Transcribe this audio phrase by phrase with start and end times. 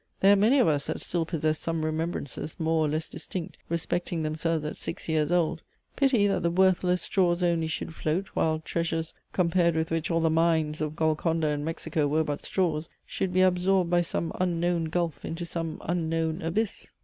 [0.21, 4.23] There are many of us that still possess some remembrances, more or less distinct, respecting
[4.23, 5.61] themselves at six years old;
[5.95, 10.31] pity that the worthless straws only should float, while treasures, compared with which all the
[10.31, 15.23] mines of Golconda and Mexico were but straws, should be absorbed by some unknown gulf
[15.23, 16.87] into some unknown abyss.